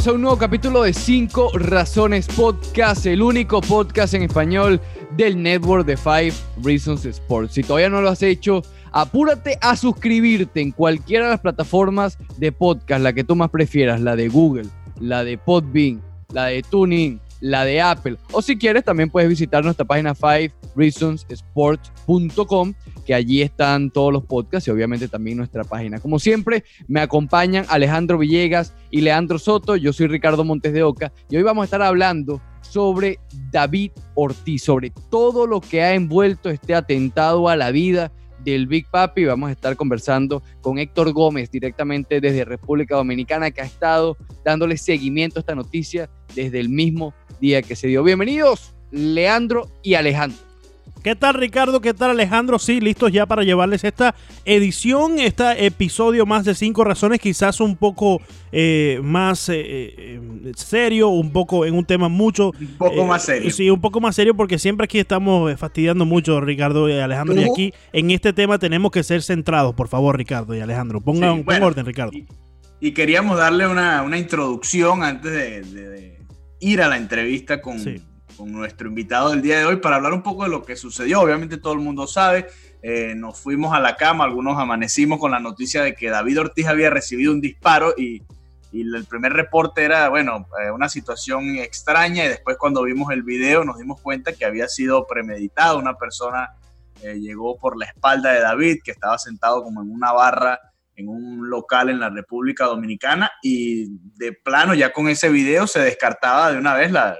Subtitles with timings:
[0.00, 4.80] Bienvenidos a un nuevo capítulo de 5 Razones Podcast, el único podcast en español
[5.14, 7.52] del network de 5 Reasons Sports.
[7.52, 12.50] Si todavía no lo has hecho, apúrate a suscribirte en cualquiera de las plataformas de
[12.50, 14.68] podcast, la que tú más prefieras, la de Google,
[14.98, 16.00] la de Podbean,
[16.32, 18.18] la de Tuning, la de Apple.
[18.32, 24.68] O si quieres, también puedes visitar nuestra página 5reasonssports.com, que allí están todos los podcasts
[24.68, 25.98] y obviamente también nuestra página.
[25.98, 29.76] Como siempre, me acompañan Alejandro Villegas y Leandro Soto.
[29.76, 33.18] Yo soy Ricardo Montes de Oca y hoy vamos a estar hablando sobre
[33.50, 38.12] David Ortiz, sobre todo lo que ha envuelto este atentado a la vida
[38.44, 39.24] del Big Papi.
[39.24, 44.76] Vamos a estar conversando con Héctor Gómez directamente desde República Dominicana, que ha estado dándole
[44.76, 48.02] seguimiento a esta noticia desde el mismo día que se dio.
[48.02, 50.50] Bienvenidos, Leandro y Alejandro.
[51.02, 51.80] ¿Qué tal Ricardo?
[51.80, 52.58] ¿Qué tal Alejandro?
[52.58, 57.76] Sí, listos ya para llevarles esta edición, este episodio más de cinco razones, quizás un
[57.76, 58.20] poco
[58.52, 60.20] eh, más eh, eh,
[60.56, 62.52] serio, un poco en un tema mucho...
[62.60, 63.50] Un poco más serio.
[63.50, 67.44] Sí, un poco más serio porque siempre aquí estamos fastidiando mucho Ricardo y Alejandro y
[67.44, 71.00] aquí en este tema tenemos que ser centrados, por favor Ricardo y Alejandro.
[71.00, 72.12] Pongan, sí, orden Ricardo.
[72.78, 75.32] Y, queríamos darle una, introducción antes
[75.72, 76.19] de,
[76.60, 77.78] ir a la entrevista con
[78.40, 81.20] con nuestro invitado del día de hoy para hablar un poco de lo que sucedió.
[81.20, 82.46] Obviamente todo el mundo sabe,
[82.82, 86.66] eh, nos fuimos a la cama, algunos amanecimos con la noticia de que David Ortiz
[86.66, 88.22] había recibido un disparo y,
[88.72, 93.64] el primer reporte era, bueno, eh, una situación extraña y después cuando vimos el video
[93.64, 95.76] nos dimos cuenta que había sido premeditado.
[95.76, 96.50] Una persona
[97.02, 100.60] eh, llegó por la espalda de David que estaba sentado como en una barra
[101.00, 105.80] en un local en la República Dominicana y de plano ya con ese video se
[105.80, 107.16] descartaba de una vez la,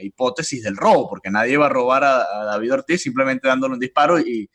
[0.00, 4.18] hipótesis del robo, porque nadie iba a robar a, David Ortiz simplemente dándole un disparo
[4.18, 4.48] y,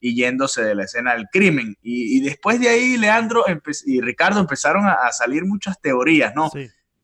[0.00, 1.76] yéndose de la escena del crimen.
[1.82, 3.44] Y, después de ahí, Leandro
[3.86, 6.50] y Ricardo empezaron a, salir muchas teorías, ¿no?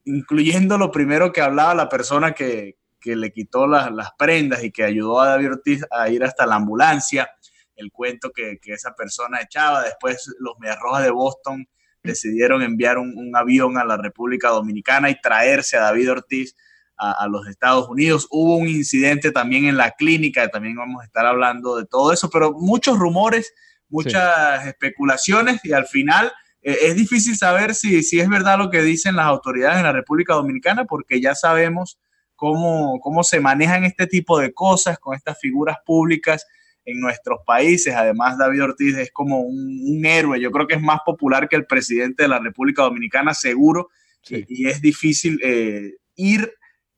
[0.04, 4.84] Incluyendo lo primero que hablaba la persona que, le quitó las, las prendas y que
[4.84, 7.28] ayudó a David Ortiz a ir hasta la ambulancia
[7.76, 9.82] el cuento que, esa persona echaba.
[9.82, 11.66] Después los Mediarrojas de Boston
[12.02, 16.56] decidieron enviar un, avión a la República Dominicana y traerse a David Ortiz
[16.96, 18.28] a, los Estados Unidos.
[18.30, 22.30] Hubo un incidente también en la clínica, también vamos a estar hablando de todo eso,
[22.30, 23.52] pero muchos rumores,
[23.88, 26.32] muchas especulaciones y al final
[26.62, 29.92] eh, es difícil saber si, si es verdad lo que dicen las autoridades en la
[29.92, 31.98] República Dominicana porque ya sabemos
[32.36, 36.46] cómo, cómo se manejan este tipo de cosas con estas figuras públicas
[36.84, 37.94] en nuestros países.
[37.94, 40.40] Además, David Ortiz es como un, héroe.
[40.40, 43.90] Yo creo que es más popular que el presidente de la República Dominicana, seguro.
[44.28, 46.52] Y, es difícil eh, ir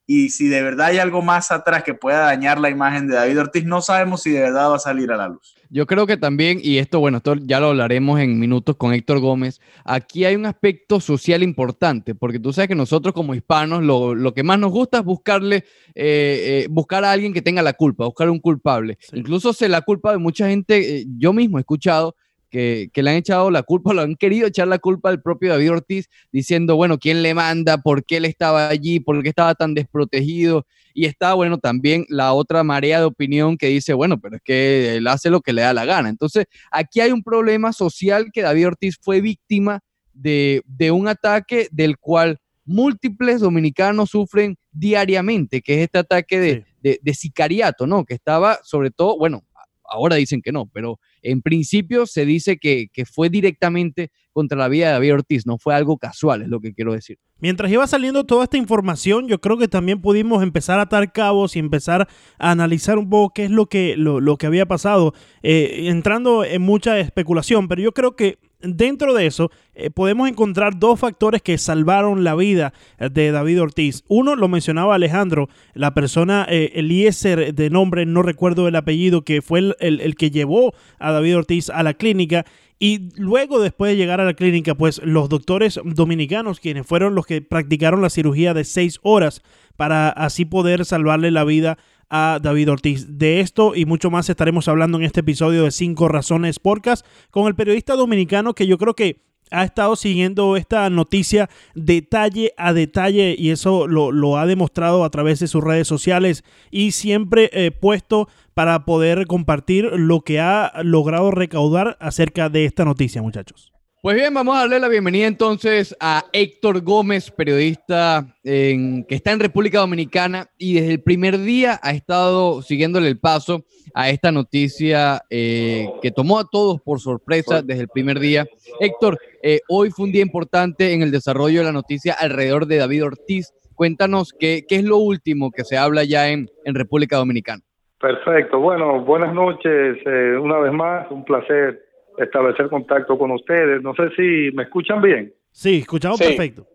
[0.06, 3.40] y si de verdad hay algo más atrás que pueda dañar la imagen de David
[3.40, 5.54] Ortiz, no sabemos si de verdad va a salir a la luz.
[5.70, 9.18] Yo creo que también, y esto, bueno, esto ya lo hablaremos en minutos con Héctor
[9.18, 14.34] Gómez, aquí hay un aspecto social importante, porque tú sabes que nosotros como hispanos lo,
[14.34, 15.64] que más nos gusta es buscarle,
[15.94, 18.98] eh, eh, buscar a alguien que tenga la culpa, buscar un culpable.
[19.14, 22.14] Incluso se la culpa de mucha gente, eh, yo mismo he escuchado
[22.54, 25.72] que, le han echado la culpa, lo han querido echar la culpa al propio David
[25.72, 27.78] Ortiz, diciendo, bueno, ¿quién le manda?
[27.78, 29.00] ¿Por qué él estaba allí?
[29.00, 30.66] ¿Por qué estaba tan desprotegido?
[30.94, 34.96] Y está, bueno, también la otra marea de opinión que dice, bueno, pero es que
[34.96, 36.08] él hace lo que le da la gana.
[36.08, 39.80] Entonces, aquí hay un problema social que David Ortiz fue víctima
[40.12, 40.62] de,
[40.92, 47.14] un ataque del cual múltiples dominicanos sufren diariamente, que es este ataque de, de, de,
[47.14, 48.04] sicariato, ¿no?
[48.04, 49.42] Que estaba sobre todo, bueno,
[49.88, 54.86] ahora dicen que no, pero en principio se dice que, fue directamente contra la vida
[54.86, 57.18] de David Ortiz, no fue algo casual, es lo que quiero decir.
[57.38, 61.56] Mientras iba saliendo toda esta información, yo creo que también pudimos empezar a atar cabos
[61.56, 62.08] y empezar
[62.38, 65.12] a analizar un poco qué es lo que, lo, que había pasado,
[65.42, 70.78] eh, entrando en mucha especulación, pero yo creo que dentro de eso eh, podemos encontrar
[70.78, 74.04] dos factores que salvaron la vida de David Ortiz.
[74.08, 79.42] Uno lo mencionaba Alejandro, la persona eh, Eliezer de nombre, no recuerdo el apellido, que
[79.42, 82.44] fue el, que llevó a David Ortiz a la clínica.
[82.78, 87.24] Y luego, después de llegar a la clínica, pues los doctores dominicanos, quienes fueron los
[87.24, 89.42] que practicaron la cirugía de seis horas
[89.76, 91.78] para así poder salvarle la vida
[92.10, 93.18] a David Ortiz.
[93.18, 97.46] De esto y mucho más estaremos hablando en este episodio de Cinco Razones Podcast con
[97.46, 103.36] el periodista dominicano que yo creo que ha estado siguiendo esta noticia detalle a detalle
[103.38, 108.28] y eso lo, ha demostrado a través de sus redes sociales y siempre eh, puesto
[108.54, 113.73] para poder compartir lo que ha logrado recaudar acerca de esta noticia, muchachos.
[114.04, 119.32] Pues bien, vamos a darle la bienvenida entonces a Héctor Gómez, periodista en, que está
[119.32, 123.64] en República Dominicana y desde el primer día ha estado siguiéndole el paso
[123.94, 128.44] a esta noticia eh, que tomó a todos por sorpresa desde el primer día.
[128.78, 132.76] Héctor, eh, hoy fue un día importante en el desarrollo de la noticia alrededor de
[132.76, 133.54] David Ortiz.
[133.74, 137.62] Cuéntanos qué, qué es lo último que se habla ya en, en República Dominicana.
[137.98, 138.58] Perfecto.
[138.58, 139.96] Bueno, buenas noches.
[140.04, 141.83] Eh, una vez más, un placer
[142.18, 143.82] establecer contacto con ustedes.
[143.82, 145.32] No sé si me escuchan bien.
[145.50, 146.66] Sí, escuchamos perfecto.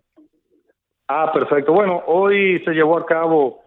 [1.08, 1.74] Ah, perfecto.
[1.74, 3.62] Bueno, hoy se llevó a cabo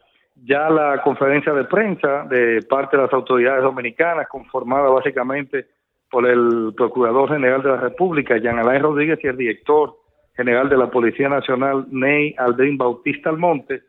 [0.44, 5.66] ya la conferencia de prensa de parte de las autoridades dominicanas, conformada básicamente
[6.10, 9.94] por el Procurador General de la República, Jean Alain Rodríguez, y el director
[10.36, 13.82] general de la Policía Nacional, Ney Aldrin Bautista Almonte,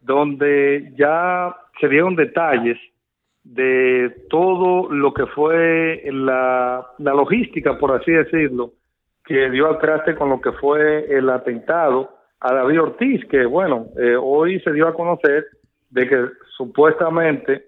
[0.00, 2.78] donde ya se dieron detalles
[3.44, 8.72] de todo lo que fue la, logística, por así decirlo,
[9.24, 12.10] que dio al traste con lo que fue el atentado
[12.40, 15.46] a David Ortiz, que bueno, eh, hoy se dio a conocer
[15.90, 16.26] de que
[16.56, 17.66] supuestamente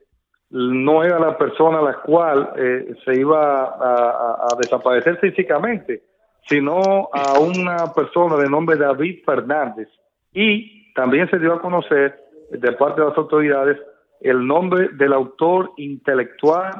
[0.50, 6.02] no era la persona a la cual eh, se iba a, desaparecer físicamente,
[6.46, 9.88] sino a una persona de nombre David Fernández.
[10.34, 12.18] Y también se dio a conocer
[12.50, 13.78] de parte de las autoridades
[14.22, 16.70] el nombre del autor intelectual,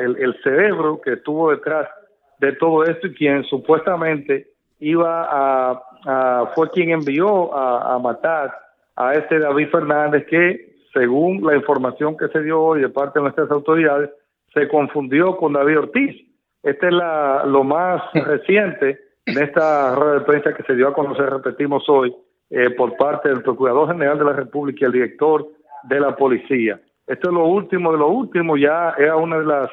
[0.00, 1.88] el, cerebro que estuvo detrás
[2.38, 4.48] de todo esto y quien supuestamente
[4.80, 8.52] iba a, fue quien envió a, matar
[8.96, 13.24] a este David Fernández que según la información que se dio hoy de parte de
[13.24, 14.10] nuestras autoridades
[14.52, 16.16] se confundió con David Ortiz.
[16.62, 20.92] Este es la, lo más reciente de esta rueda de prensa que se dio a
[20.92, 22.12] conocer, repetimos hoy,
[22.50, 25.46] eh, por parte del Procurador General de la República y el director
[25.84, 26.80] de la policía.
[27.06, 29.70] Esto es lo último de lo último, ya era una de las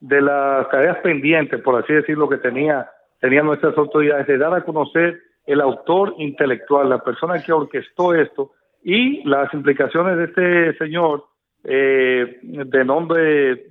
[0.00, 2.88] de las tareas pendientes, por así decirlo, que tenía
[3.20, 8.52] tenían nuestras autoridades de dar a conocer el autor intelectual, la persona que orquestó esto
[8.82, 11.24] y las implicaciones de este señor
[11.64, 13.66] eh, de nombre eh,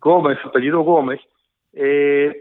[0.00, 1.20] Gómez, apellido Gómez,
[1.72, 2.34] eh,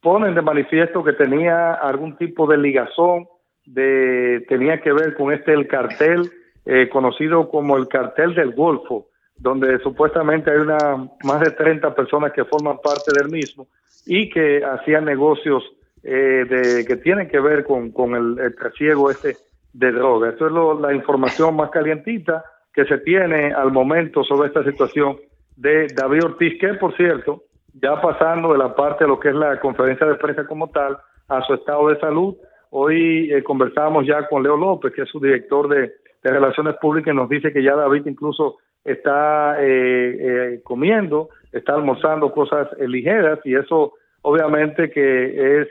[0.00, 3.26] ponen de manifiesto que tenía algún tipo de ligazón,
[3.64, 6.30] de tenía que ver con este el cartel
[6.64, 12.32] eh, conocido como el cartel del Golfo, donde supuestamente hay una más de 30 personas
[12.32, 13.66] que forman parte del mismo
[14.06, 15.64] y que hacían negocios
[16.02, 19.36] eh, de que tienen que ver con, con el, el trasiego este
[19.72, 20.30] de droga.
[20.30, 25.16] Esto es la información más calientita que se tiene al momento sobre esta situación
[25.56, 27.44] de David Ortiz, que por cierto,
[27.74, 30.98] ya pasando de la parte de lo que es la conferencia de prensa como tal
[31.28, 32.36] a su estado de salud,
[32.70, 35.92] hoy eh, conversamos ya con Leo López, que es su director de
[36.22, 42.32] de Relaciones Públicas nos dice que ya David incluso está eh, eh, comiendo, está almorzando
[42.32, 45.68] cosas eh, ligeras y eso obviamente que es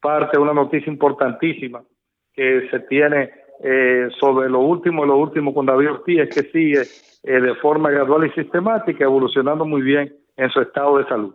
[0.00, 1.82] parte de una noticia importantísima
[2.32, 3.30] que se tiene
[4.18, 6.82] sobre lo último, lo último con David Ortiz, que sigue
[7.22, 11.34] de forma gradual y sistemática evolucionando muy bien en su estado de salud.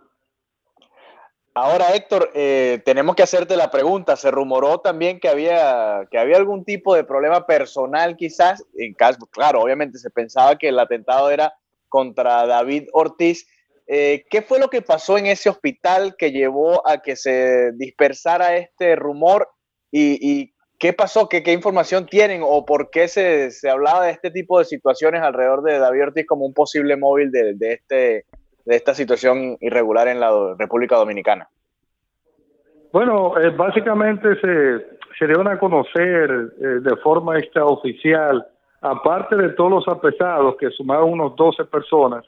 [1.54, 4.14] Ahora, Héctor, eh, tenemos que hacerte la pregunta.
[4.16, 8.64] Se rumoró también que había, que había algún tipo de problema personal, quizás.
[8.76, 11.52] En caso, claro, obviamente se pensaba que el atentado era
[11.88, 13.48] contra David Ortiz.
[13.88, 18.56] Eh, ¿Qué fue lo que pasó en ese hospital que llevó a que se dispersara
[18.56, 19.48] este rumor?
[19.90, 21.28] ¿Y, qué pasó?
[21.28, 22.42] ¿Qué, ¿Qué, información tienen?
[22.44, 26.26] ¿O por qué se, se, hablaba de este tipo de situaciones alrededor de David Ortiz
[26.26, 28.24] como un posible móvil de, de este
[28.64, 31.48] de esta situación irregular en la República Dominicana?
[32.92, 38.44] Bueno, eh, básicamente se, se dieron a conocer eh, de forma extraoficial,
[38.80, 42.24] aparte de todos los apresados, que sumaron unos 12 personas,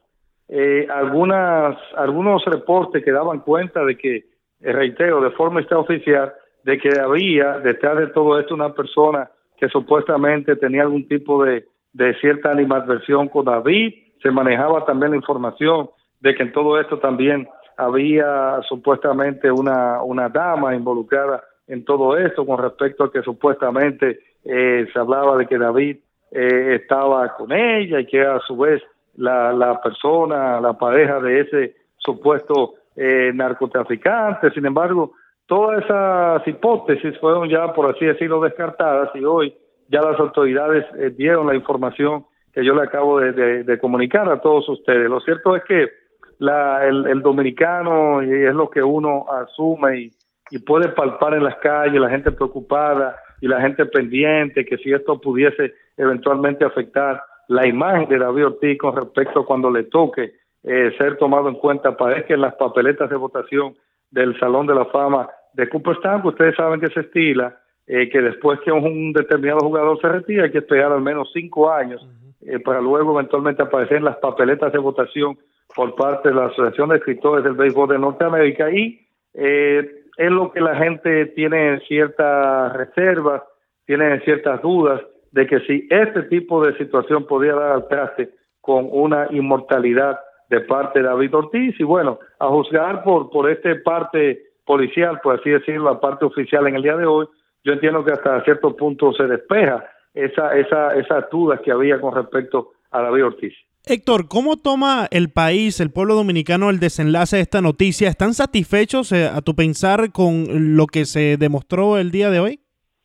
[0.49, 4.27] eh, algunas, algunos reportes que daban cuenta de que,
[4.61, 10.55] reitero, de forma extraoficial, de que había detrás de todo esto una persona que supuestamente
[10.57, 15.91] tenía algún tipo de, de cierta animadversión con David, se manejaba también la información
[16.23, 22.47] de que en todo esto también había supuestamente una, una dama involucrada en todo esto
[22.47, 25.97] con respecto a que supuestamente eh, se hablaba de que David
[26.31, 28.83] eh, estaba con ella y que a su vez
[29.17, 34.51] la, la persona, la pareja de ese supuesto eh, narcotraficante.
[34.53, 35.13] Sin embargo,
[35.47, 39.55] todas esas hipótesis fueron ya, por así decirlo, descartadas y hoy
[39.89, 40.87] ya las autoridades
[41.17, 42.25] dieron la información
[42.55, 45.09] que yo le acabo de comunicar a todos ustedes.
[45.09, 46.02] Lo cierto es que
[46.43, 50.11] la, el, dominicano y es lo que uno asume y,
[50.51, 54.93] y puede palpar en las calles, la gente preocupada y la gente pendiente que si
[54.93, 60.33] esto pudiese eventualmente afectar la imagen de David Ortiz con respecto a cuando le toque
[60.65, 63.75] eh, ser tomado en cuenta, parece que en las papeletas de votación
[64.11, 67.57] del Salón de la Fama de Cooperstown, que ustedes saben que se estila,
[67.87, 71.71] eh, que después que un determinado jugador se retira hay que esperar al menos cinco
[71.71, 72.05] años
[72.41, 75.39] eh, para luego eventualmente aparecer en las papeletas de votación
[75.75, 80.53] por parte de la Asociación de Escritores del Béisbol de Norteamérica y eh, es lo
[80.53, 83.43] que la gente tiene ciertas reservas,
[83.87, 85.01] tiene ciertas dudas
[85.31, 90.61] de que si este tipo de situación podía dar al traste con una inmortalidad de
[90.61, 95.51] parte de David Ortiz y bueno, a juzgar por, por este parte policial, por así
[95.51, 97.27] decirlo, la parte oficial en el día de hoy,
[97.65, 102.15] yo entiendo que hasta cierto punto se despeja esa, esa, esas dudas que había con
[102.15, 103.55] respecto a David Ortiz.
[103.85, 108.09] Héctor, ¿cómo toma el país, el pueblo dominicano, el desenlace de esta noticia?
[108.09, 112.61] ¿Están satisfechos, eh, a tu pensar, con lo que se demostró el día de hoy?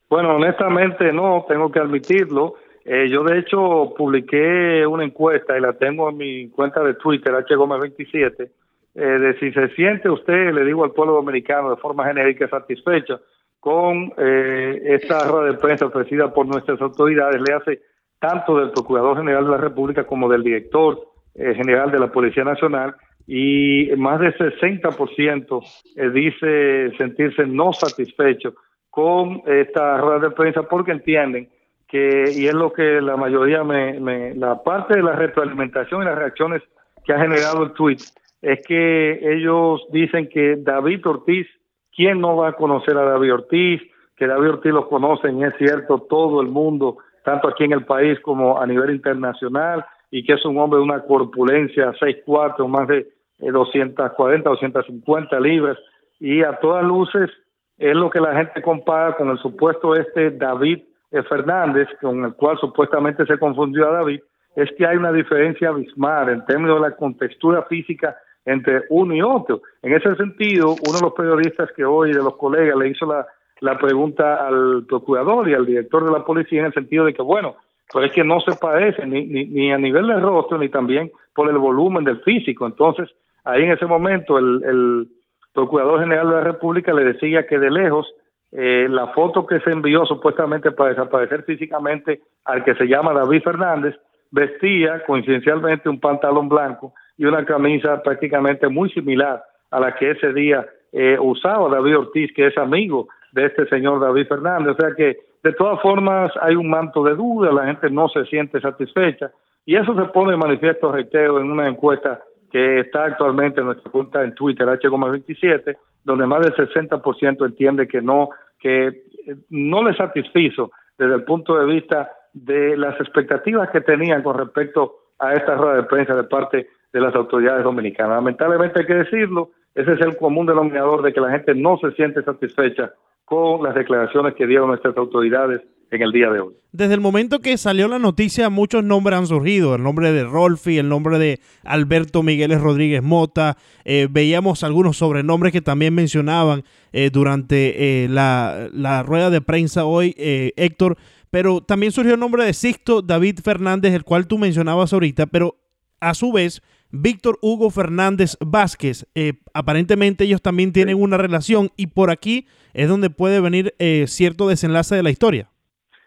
[0.10, 2.56] Bueno, honestamente no, tengo que admitirlo.
[2.86, 7.34] Eh, yo de hecho publiqué una encuesta y la tengo en mi cuenta de Twitter,
[7.34, 8.50] HGOME27,
[8.96, 13.20] eh, de si se siente usted, le digo al pueblo dominicano de forma genérica, satisfecho
[13.60, 17.82] con eh, esta rueda de prensa ofrecida por nuestras autoridades, le hace
[18.20, 21.00] tanto del Procurador General de la República como del Director
[21.36, 22.96] eh, General de la Policía Nacional,
[23.28, 25.62] y más del 60%
[25.96, 28.54] eh, dice sentirse no satisfecho
[28.90, 31.50] con esta rueda de prensa porque entienden
[31.88, 36.18] que, y es lo que la mayoría me, la parte de la retroalimentación y las
[36.18, 36.62] reacciones
[37.06, 37.98] que ha generado el tweet,
[38.42, 41.48] es que ellos dicen que David Ortiz,
[41.96, 43.82] ¿quién no va a conocer a David Ortiz?
[44.16, 46.98] Que David Ortiz lo conocen, es cierto, todo el mundo
[47.28, 50.86] tanto aquí en el país como a nivel internacional, y que es un hombre de
[50.86, 53.06] una corpulencia 6'4, más de
[53.40, 55.78] 240, eh, 250 libras,
[56.22, 57.30] y a todas luces
[57.78, 60.84] es lo que la gente compara con el supuesto este David
[61.28, 64.22] Fernández, con el cual supuestamente se confundió a David,
[64.56, 68.16] es que hay una diferencia abismal en términos de la contextura física
[68.46, 69.62] entre uno y otro.
[69.82, 73.28] En ese sentido, uno de los periodistas que hoy, de los colegas, le hizo la
[73.62, 77.22] la pregunta al procurador y al director de la policía en el sentido de que,
[77.22, 77.56] bueno,
[77.92, 81.50] pues es que no se parece ni, ni, a nivel de rostro ni también por
[81.50, 82.66] el volumen del físico.
[82.66, 83.10] Entonces,
[83.44, 85.08] ahí en ese momento el, el
[85.54, 88.08] Procurador General de la República le decía que de lejos
[88.52, 93.42] eh, la foto que se envió supuestamente para desaparecer físicamente al que se llama David
[93.42, 93.96] Fernández
[94.32, 100.32] vestía coincidencialmente un pantalón blanco y una camisa prácticamente muy similar a la que ese
[100.32, 103.08] día eh, usaba David Ortiz, que es amigo
[103.38, 104.76] de este señor David Fernández.
[104.78, 108.26] O sea que de todas formas hay un manto de duda, la gente no se
[108.26, 109.32] siente satisfecha
[109.64, 112.20] y eso se pone en manifiesto, reitero, en una encuesta
[112.52, 118.02] que está actualmente en nuestra cuenta en Twitter, H27, donde más del 60% entiende que
[118.02, 118.30] no,
[118.60, 124.24] que eh, no le satisfizo desde el punto de vista de las expectativas que tenían
[124.24, 128.16] con respecto a esta rueda de prensa de parte de las autoridades dominicanas.
[128.16, 131.92] Lamentablemente hay que decirlo, ese es el común denominador de que la gente no se
[131.92, 132.94] siente satisfecha
[133.28, 136.54] con las declaraciones que dieron nuestras autoridades en el día de hoy.
[136.72, 139.76] Desde el momento que salió la noticia, muchos nombres han surgido.
[139.76, 143.58] El nombre de Rolfi, el nombre de Alberto Migueles Rodríguez Mota.
[143.84, 149.84] Eh, veíamos algunos sobrenombres que también mencionaban eh, durante eh, la, la, rueda de prensa
[149.84, 150.96] hoy, Héctor.
[151.30, 155.26] Pero también surgió el nombre de Sixto David Fernández, el cual tú mencionabas ahorita.
[155.26, 155.58] Pero
[156.00, 159.06] a su vez, Víctor Hugo Fernández Vázquez.
[159.54, 164.48] aparentemente ellos también tienen una relación y por aquí es donde puede venir eh, cierto
[164.48, 165.50] desenlace de la historia.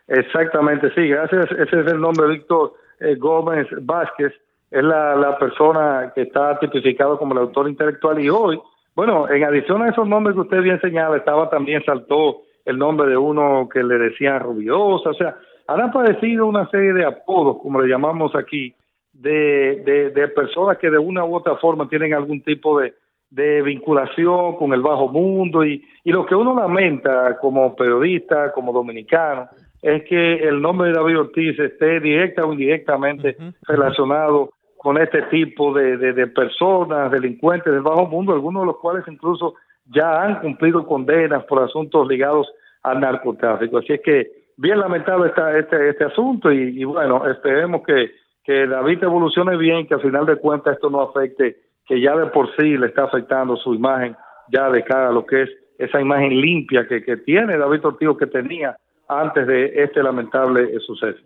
[0.09, 1.51] Exactamente, sí, gracias.
[1.53, 4.33] Ese es el nombre, Víctor eh, Gómez Vázquez,
[4.71, 8.61] es la, persona que está tipificado como el autor intelectual y hoy,
[8.95, 13.09] bueno, en adición a esos nombres que usted bien señala, estaba también, saltó el nombre
[13.09, 17.81] de uno que le decían Rubiosa, o sea, han aparecido una serie de apodos, como
[17.81, 18.75] le llamamos aquí,
[19.21, 22.95] de, de personas que de una u otra forma tienen algún tipo de,
[23.31, 28.73] de vinculación con el bajo mundo y, y lo que uno lamenta como periodista, como
[28.73, 29.49] dominicano,
[29.81, 35.73] es que el nombre de David Ortiz esté directa o indirectamente relacionado con este tipo
[35.73, 39.55] de, de, personas, delincuentes del bajo mundo, algunos de los cuales incluso
[39.87, 42.51] ya han cumplido condenas por asuntos ligados
[42.83, 43.79] al narcotráfico.
[43.79, 48.11] Así es que bien lamentable está este, este asunto y, y bueno, esperemos que,
[48.51, 52.27] que David evolucione bien, que al final de cuentas esto no afecte que ya de
[52.27, 54.17] por sí le está afectando su imagen
[54.49, 58.27] ya de cara a lo que es esa imagen limpia que, tiene David Ortigo que
[58.27, 58.77] tenía
[59.07, 61.21] antes de este lamentable suceso.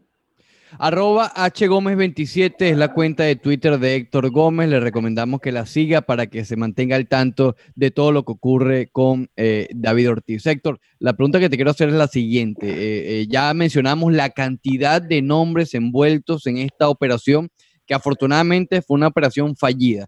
[0.79, 4.69] Arroba H Gómez 27 es la cuenta de Twitter de Héctor Gómez.
[4.69, 8.33] Le recomendamos que la siga para que se mantenga al tanto de todo lo que
[8.33, 10.47] ocurre con eh, David Ortiz.
[10.47, 12.69] Héctor, la pregunta que te quiero hacer es la siguiente.
[12.69, 17.51] Eh, eh, ya mencionamos la cantidad de nombres envueltos en esta operación
[17.87, 20.07] que afortunadamente fue una operación fallida.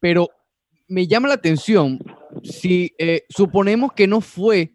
[0.00, 0.28] Pero
[0.88, 1.98] me llama la atención
[2.42, 2.92] si
[3.28, 4.72] suponemos que no fue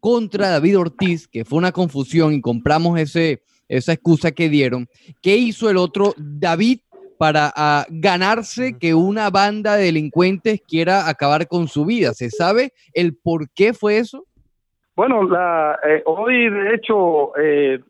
[0.00, 4.86] contra David Ortiz, que fue una confusión y compramos ese, esa excusa que dieron,
[5.22, 6.80] ¿qué hizo el otro David
[7.18, 12.12] para ah, ganarse que una banda de delincuentes quiera acabar con su vida?
[12.14, 14.24] ¿Se sabe el por qué fue eso?
[14.98, 17.80] Bueno, la, eh, hoy de hecho eh,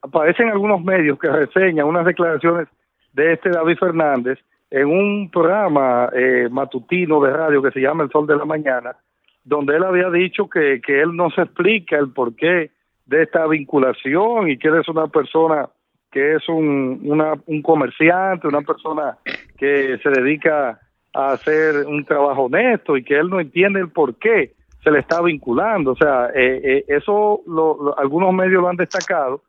[0.00, 2.68] aparecen algunos medios que reseñan unas declaraciones
[3.12, 4.38] de este David Fernández
[4.70, 8.96] en un programa eh, matutino de radio que se llama El Sol de la Mañana,
[9.44, 12.70] donde él había dicho que, que él no se explica el porqué
[13.06, 15.68] de esta vinculación y que él es una persona
[16.10, 17.00] que es un,
[17.46, 19.16] un comerciante, una persona
[19.56, 20.78] que se dedica
[21.14, 24.98] a hacer un trabajo honesto y que él no entiende el por qué se le
[24.98, 25.92] está vinculando.
[25.92, 29.42] O sea, eh, eh, eso lo, algunos medios lo han destacado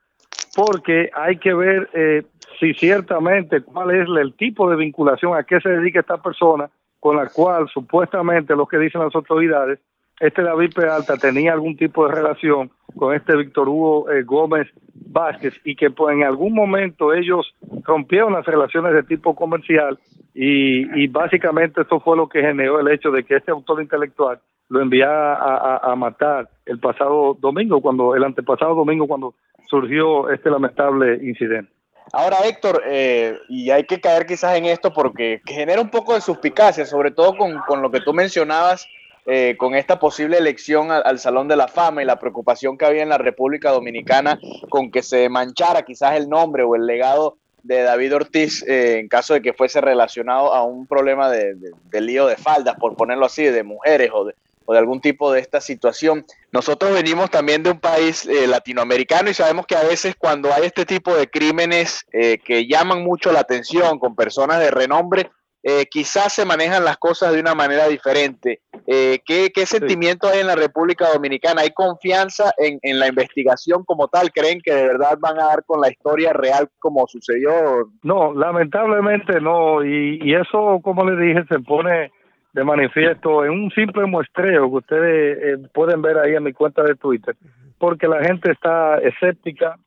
[0.55, 2.24] porque hay que ver eh,
[2.60, 6.69] si ciertamente cuál es el tipo de vinculación, a qué se dedica esta persona
[7.00, 9.79] con la cual supuestamente lo que dicen las autoridades
[10.20, 15.53] este David Peralta tenía algún tipo de relación con este Víctor Hugo eh, Gómez Vázquez
[15.63, 17.53] y que pues en algún momento ellos
[17.84, 20.00] rompieron las relaciones de tipo comercial
[20.36, 24.39] y, básicamente esto fue lo que generó el hecho de que este autor intelectual
[24.70, 29.36] lo enviara a, matar el pasado domingo, cuando el antepasado domingo cuando
[29.70, 31.72] surgió este lamentable incidente.
[32.12, 36.22] Ahora, Héctor, eh, y hay que caer quizás en esto porque genera un poco de
[36.22, 38.88] suspicacia, sobre todo con, con lo que tú mencionabas
[39.25, 43.03] eh, con esta posible elección al, Salón de la Fama y la preocupación que había
[43.03, 44.38] en la República Dominicana
[44.70, 49.08] con que se manchara quizás el nombre o el legado de David Ortiz eh, en
[49.08, 51.56] caso de que fuese relacionado a un problema de,
[52.01, 55.39] lío de faldas, por ponerlo así, de mujeres o de, o de algún tipo de
[55.39, 56.25] esta situación.
[56.51, 60.65] Nosotros venimos también de un país eh, latinoamericano y sabemos que a veces cuando hay
[60.65, 65.30] este tipo de crímenes que llaman mucho la atención con personas de renombre,
[65.65, 68.60] eh, quizás se manejan las cosas de una manera diferente.
[68.86, 71.62] Eh, ¿qué, sentimiento hay en la República Dominicana?
[71.62, 74.34] ¿Hay confianza en, la investigación como tal?
[74.34, 77.89] ¿Creen que de verdad van a dar con la historia real como sucedió?
[78.03, 79.86] No, lamentablemente no.
[79.86, 82.12] Y, eso, como les dije, se pone
[82.51, 86.84] de manifiesto en un simple muestreo que ustedes eh, pueden ver ahí en mi cuenta
[86.84, 87.36] de Twitter,
[87.79, 89.77] porque la gente está escéptica,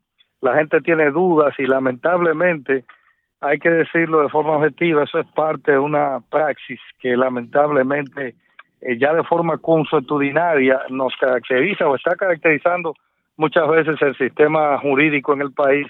[0.40, 2.84] la gente tiene dudas y lamentablemente
[3.40, 8.34] hay que decirlo de forma objetiva, eso es parte de una praxis que lamentablemente
[8.80, 12.94] eh, ya de forma consuetudinaria nos caracteriza o está caracterizando
[13.36, 15.86] muchas veces el sistema jurídico en el país,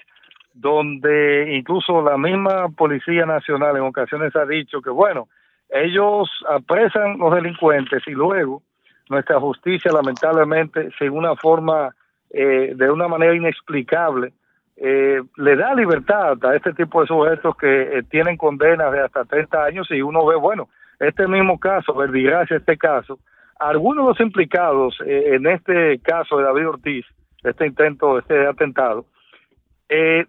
[0.54, 5.28] donde incluso la misma Policía Nacional en ocasiones ha dicho que, bueno,
[5.70, 8.62] ellos apresan los delincuentes y luego
[9.08, 11.94] nuestra justicia lamentablemente, sin una forma,
[12.30, 14.32] eh, de una manera inexplicable,
[14.78, 19.24] eh, le da libertad a este tipo de sujetos que eh, tienen condenas de hasta
[19.24, 20.68] 30 años y uno ve, bueno,
[21.00, 23.18] este mismo caso, verbigracia este caso,
[23.58, 27.06] algunos de los implicados eh, en este caso de David Ortiz,
[27.42, 29.06] este intento, este atentado,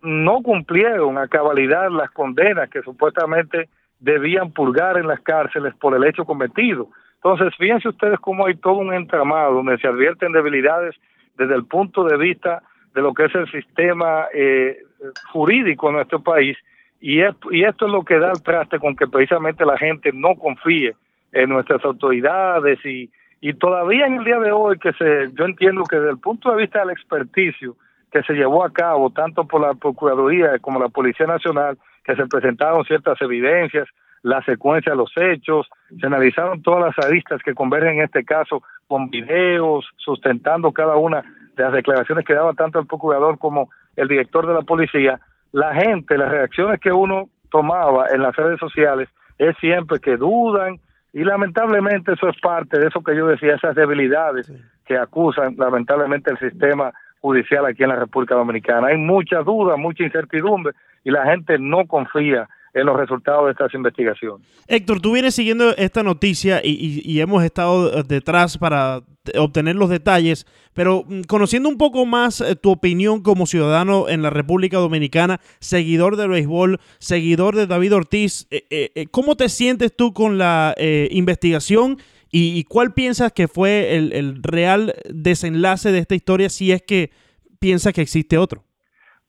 [0.03, 6.03] no cumplieron a cabalidad las condenas que supuestamente debían purgar en las cárceles por el
[6.03, 6.89] hecho cometido.
[7.15, 10.95] Entonces, fíjense ustedes cómo hay todo un entramado donde se advierten debilidades
[11.35, 12.61] desde el punto de vista
[12.97, 14.75] de lo que es el sistema eh,
[15.31, 16.57] jurídico en nuestro país
[16.99, 20.33] y, y esto es lo que da el traste con que precisamente la gente no
[20.33, 20.95] confíe
[21.31, 25.83] en nuestras autoridades y, y todavía en el día de hoy que se yo entiendo
[25.83, 27.75] que desde el punto de vista del experticio
[28.11, 32.25] que se llevó a cabo tanto por la Procuraduría como la Policía Nacional que se
[32.25, 33.87] presentaron ciertas evidencias
[34.23, 38.63] la secuencia de los hechos, se analizaron todas las aristas que convergen en este caso
[38.87, 41.23] con videos, sustentando cada una
[41.63, 45.19] las declaraciones que daba tanto el procurador como el director de la policía,
[45.51, 50.79] la gente, las reacciones que uno tomaba en las redes sociales es siempre que dudan
[51.13, 54.51] y lamentablemente eso es parte de eso que yo decía, esas debilidades
[54.85, 58.87] que acusan lamentablemente el sistema judicial aquí en la República Dominicana.
[58.87, 63.73] Hay mucha duda, mucha incertidumbre y la gente no confía en los resultados de estas
[63.73, 64.47] investigaciones.
[64.67, 69.01] Héctor, tú vienes siguiendo esta noticia y, hemos estado detrás para
[69.37, 74.21] obtener los detalles, pero mm, conociendo un poco más eh, tu opinión como ciudadano en
[74.21, 79.95] la República Dominicana, seguidor del béisbol, seguidor de David Ortiz, eh, eh, ¿cómo te sientes
[79.95, 80.75] tú con la
[81.09, 81.97] investigación
[82.31, 87.09] y, cuál piensas que fue el, el real desenlace de esta historia si es que
[87.59, 88.63] piensas que existe otro?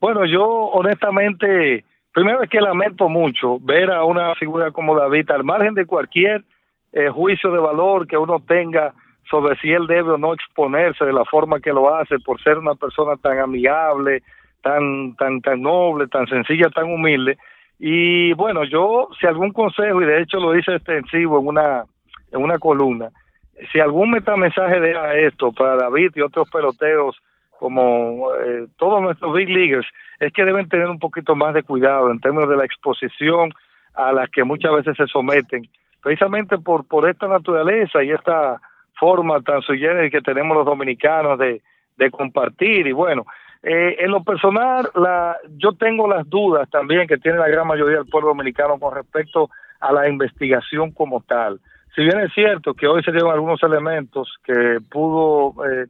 [0.00, 5.44] Bueno, yo honestamente Primero es que lamento mucho ver a una figura como David al
[5.44, 6.44] margen de cualquier
[6.92, 8.94] eh, juicio de valor que uno tenga
[9.30, 12.58] sobre si él debe o no exponerse de la forma que lo hace por ser
[12.58, 14.22] una persona tan amigable,
[14.62, 17.36] tan tan tan noble, tan sencilla, tan humilde.
[17.78, 21.84] Y bueno, yo si algún consejo y de hecho lo hice extensivo en una
[22.32, 23.10] en una columna,
[23.70, 27.16] si algún metamensaje deja esto para David y otros peloteros
[27.58, 29.86] como eh, todos nuestros big leaguers,
[30.20, 33.52] es que deben tener un poquito más de cuidado en términos de la exposición
[33.94, 35.68] a las que muchas veces se someten,
[36.02, 38.60] precisamente por, por esta naturaleza y esta
[38.94, 41.60] forma tan sui que tenemos los dominicanos de,
[41.96, 42.86] de compartir.
[42.86, 43.24] Y bueno,
[43.62, 47.96] eh, en lo personal, la, yo tengo las dudas también que tiene la gran mayoría
[47.96, 51.60] del pueblo dominicano con respecto a la investigación como tal.
[51.94, 55.86] Si bien es cierto que hoy se dieron algunos elementos que pudo eh,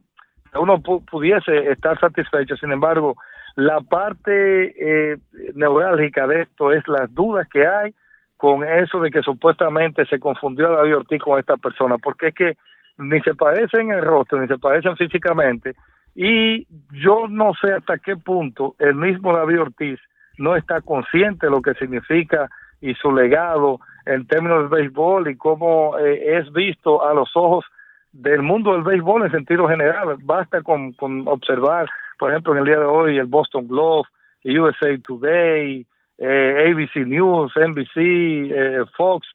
[0.55, 3.15] uno pudiese estar satisfecho, sin embargo,
[3.55, 5.17] la parte eh,
[5.53, 7.93] neurálgica de esto es las dudas que hay
[8.37, 12.35] con eso de que supuestamente se confundió a David Ortiz con esta persona, porque es
[12.35, 12.57] que
[12.97, 15.75] ni se parecen en el rostro, ni se parecen físicamente,
[16.15, 19.99] y yo no sé hasta qué punto el mismo David Ortiz
[20.37, 22.49] no está consciente de lo que significa
[22.81, 27.65] y su legado en términos del béisbol y cómo eh, es visto a los ojos
[28.11, 30.17] del mundo del béisbol en sentido general.
[30.23, 34.07] Basta con, con observar, por ejemplo, en el día de hoy el Boston Globe,
[34.43, 35.85] USA Today,
[36.17, 39.27] eh, ABC News, NBC, eh, Fox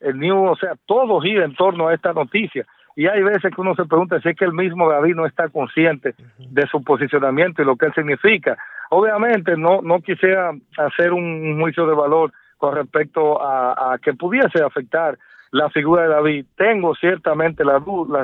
[0.00, 2.64] el News, o sea, todo gira en torno a esta noticia.
[2.94, 5.48] Y hay veces que uno se pregunta si es que el mismo David no está
[5.48, 8.56] consciente de su posicionamiento y lo que él significa.
[8.90, 14.62] Obviamente no, no quisiera hacer un juicio de valor con respecto a, a que pudiese
[14.62, 15.16] afectar
[15.50, 16.46] la figura de David.
[16.56, 17.82] Tengo ciertamente las,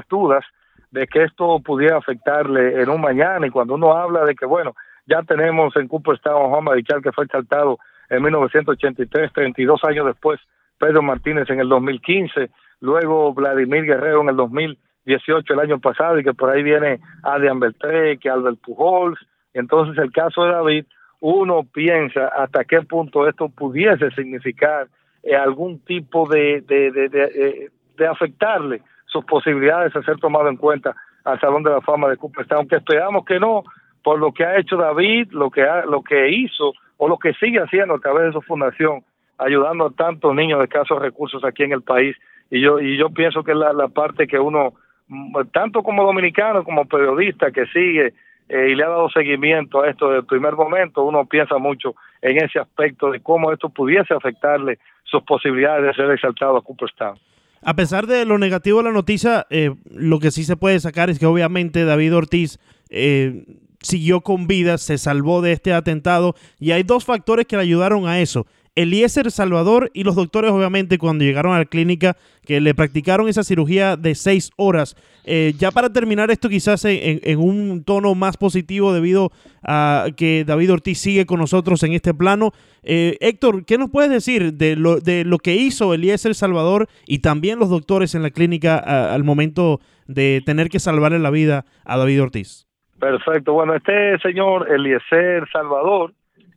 [0.08, 0.44] dudas
[0.90, 4.74] de que esto pudiera afectarle en un mañana y cuando uno habla de que, bueno,
[5.06, 7.78] ya tenemos en Cooperstown a Juan Marichal que fue exaltado
[8.10, 10.40] en 1983, 32 años después,
[10.78, 16.24] Pedro Martínez en el 2015, luego Vladimir Guerrero en el 2018, el año pasado, y
[16.24, 19.18] que por ahí viene Adrian Beltré, que Albert Pujols.
[19.52, 20.86] Entonces, el caso de David,
[21.20, 24.88] uno piensa hasta qué punto esto pudiese significar
[25.24, 30.56] eh, algún tipo de, de, de, eh, de, afectarle sus posibilidades de ser tomado en
[30.56, 33.64] cuenta al Salón de la Fama de Cooperstown, aunque esperamos que no,
[34.02, 37.32] por lo que ha hecho David, lo que, ha, lo que hizo o lo que
[37.34, 39.02] sigue haciendo a través de su fundación,
[39.38, 42.14] ayudando a tantos niños de escasos recursos aquí en el país.
[42.50, 44.74] Y yo, y yo pienso que es la, la parte que uno,
[45.08, 48.12] mm, tanto como dominicano como periodista que sigue
[48.48, 51.94] eh, y le ha dado seguimiento a esto desde el primer momento, uno piensa mucho
[52.20, 54.78] en ese aspecto de cómo esto pudiese afectarle
[55.22, 57.18] posibilidades de ser exaltado a Cooperstown.
[57.62, 61.08] A pesar de lo negativo de la noticia, eh, lo que sí se puede sacar
[61.08, 62.58] es que obviamente David Ortiz
[62.90, 63.44] eh,
[63.80, 68.06] siguió con vida, se salvó de este atentado y hay dos factores que le ayudaron
[68.06, 68.46] a eso.
[68.76, 73.44] Eliezer Salvador y los doctores, obviamente, cuando llegaron a la clínica, que le practicaron esa
[73.44, 74.96] cirugía de seis horas.
[75.24, 79.30] Eh, ya para terminar esto, quizás en, un tono más positivo, debido
[79.62, 82.52] a que David Ortiz sigue con nosotros en este plano.
[82.82, 87.20] Eh, Héctor, ¿qué nos puedes decir de lo, de lo que hizo Eliezer Salvador y
[87.20, 88.78] también los doctores en la clínica
[89.14, 92.66] al momento de tener que salvarle la vida a David Ortiz?
[92.98, 93.52] Perfecto.
[93.52, 96.12] Bueno, este señor Eliezer Salvador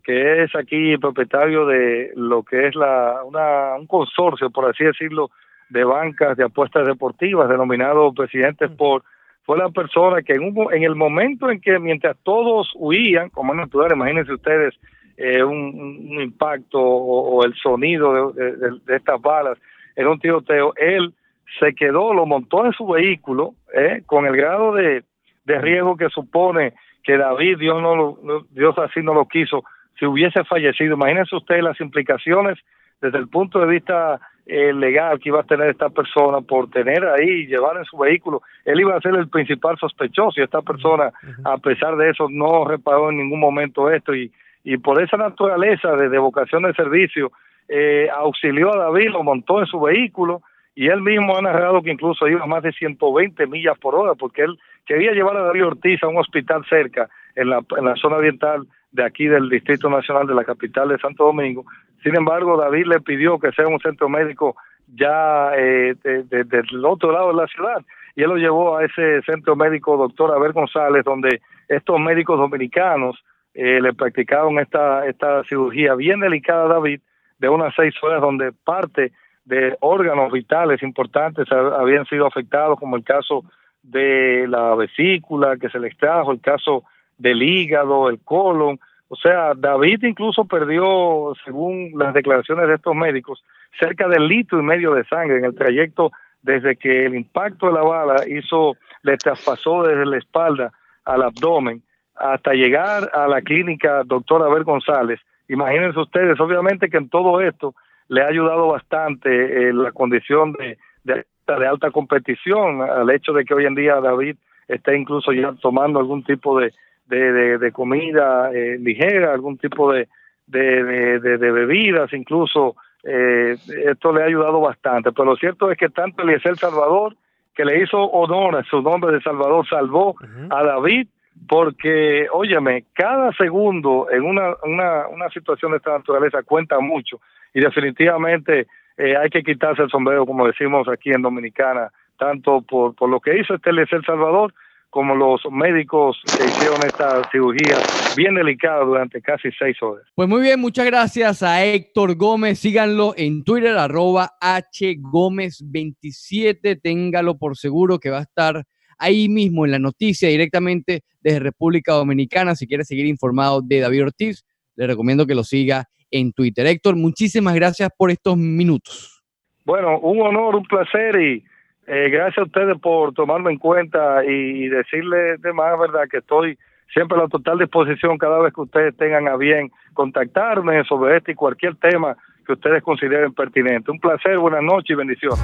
[0.08, 5.32] que es aquí propietario de lo que es la, una, un consorcio, por así decirlo,
[5.68, 9.04] de bancas de apuestas deportivas, denominado presidente por
[9.44, 13.52] fue la persona que en, un, en el momento en que mientras todos huían, como
[13.52, 14.76] es natural, imagínense ustedes
[15.18, 18.52] eh, un, impacto o, el sonido de,
[18.86, 19.58] de, estas balas
[19.98, 21.14] en un tiroteo, él
[21.60, 25.04] se quedó, lo montó en su vehículo, eh, con el grado de,
[25.44, 29.64] de riesgo que supone que David, Dios, no lo, Dios así no lo quiso,
[29.98, 30.96] si hubiese fallecido.
[30.96, 32.58] Imagínense ustedes las implicaciones
[33.02, 37.06] desde el punto de vista eh, legal que iba a tener esta persona por tener
[37.06, 38.42] ahí, llevar en su vehículo.
[38.66, 41.12] Él iba a ser el principal sospechoso y esta persona,
[41.44, 44.32] a pesar de eso, no reparó en ningún momento esto y,
[44.64, 47.32] y por esa naturaleza de, vocación de servicio,
[47.68, 50.42] eh, auxilió a David, lo montó en su vehículo
[50.76, 54.14] y él mismo ha narrado que incluso iba a más de 120 millas por hora
[54.16, 57.96] porque él quería llevar a David Ortiz a un hospital cerca en la, en la
[57.96, 61.66] zona oriental de aquí del Distrito Nacional de la capital de Santo Domingo.
[62.04, 64.56] Sin embargo, David le pidió que sea un centro médico
[64.88, 67.84] ya eh, del otro lado de la ciudad
[68.16, 73.16] y él lo llevó a ese centro médico doctor Abel González donde estos médicos dominicanos
[73.54, 77.02] eh, le practicaron esta, esta cirugía bien delicada David
[77.38, 79.12] de unas seis horas donde parte
[79.46, 83.44] de órganos vitales importantes habían sido afectados como el caso
[83.84, 86.84] de la vesícula que se le extrajo, el caso
[87.18, 88.80] del hígado, el colon.
[89.10, 93.44] O sea, David incluso perdió, según las declaraciones de estos médicos,
[93.80, 97.74] cerca del litro y medio de sangre en el trayecto desde que el impacto de
[97.74, 100.72] la bala hizo, le traspasó desde la espalda
[101.06, 101.82] al abdomen
[102.16, 105.20] hasta llegar a la clínica doctor Abel González.
[105.48, 107.76] Imagínense ustedes, obviamente que en todo esto
[108.10, 109.30] le ha ayudado bastante
[109.70, 111.26] eh, la condición de, de
[111.56, 114.36] de alta competición, al hecho de que hoy en día David
[114.68, 116.74] esté incluso ya tomando algún tipo de,
[117.08, 120.08] de, comida eh, ligera, algún tipo de,
[120.48, 125.12] de, bebidas, incluso eh, esto le ha ayudado bastante.
[125.12, 127.16] Pero lo cierto es que tanto Eliezer Salvador,
[127.56, 130.16] que le hizo honor a su nombre de Salvador, salvó
[130.50, 131.08] a David,
[131.48, 137.20] porque, óyeme, cada segundo en una, una, una situación de esta naturaleza cuenta mucho
[137.54, 138.68] y definitivamente
[138.98, 143.20] eh, hay que quitarse el sombrero, como decimos aquí en Dominicana, tanto por, por lo
[143.20, 144.54] que hizo este El Salvador
[144.98, 147.78] como los médicos que hicieron esta cirugía
[148.16, 150.08] bien delicada durante casi seis horas.
[150.16, 152.58] Pues muy bien, muchas gracias a Héctor Gómez.
[152.58, 156.82] Síganlo en Twitter, arroba hgómez27.
[156.82, 158.64] Téngalo por seguro que va a estar
[158.98, 162.56] ahí mismo en la noticia directamente desde República Dominicana.
[162.56, 166.66] Si quiere seguir informado de David Ortiz, le recomiendo que lo siga en Twitter.
[166.66, 169.24] Héctor, muchísimas gracias por estos minutos.
[169.64, 171.44] Bueno, un honor, un placer y
[171.88, 176.04] eh, gracias a ustedes por tomarme en cuenta y decirles de más, ¿verdad?
[176.12, 176.58] Que estoy
[176.94, 181.32] siempre a la total disposición cada vez que ustedes tengan a bien contactarme sobre este
[181.32, 183.92] y cualquier tema que ustedes consideren pertinente.
[183.92, 185.40] Un placer, buenas noches y bendiciones.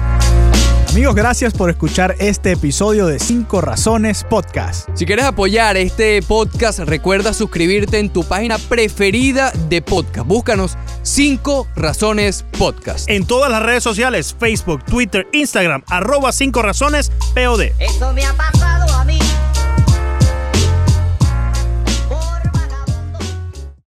[0.90, 4.88] Amigos, gracias por escuchar este episodio de 5 Razones Podcast.
[4.94, 10.26] Si quieres apoyar este podcast, recuerda suscribirte en tu página preferida de podcast.
[10.26, 13.10] Búscanos 5 Razones Podcast.
[13.10, 17.72] En todas las redes sociales, Facebook, Twitter, Instagram, arroba 5 Razones POD.
[17.80, 18.84] Eso me ha pasado.